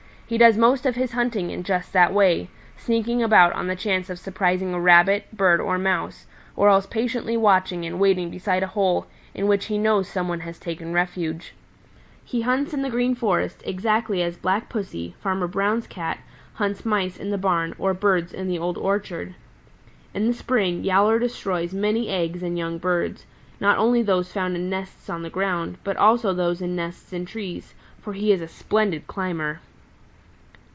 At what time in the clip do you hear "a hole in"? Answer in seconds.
8.63-9.45